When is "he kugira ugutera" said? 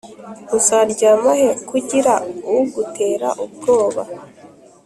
1.39-3.29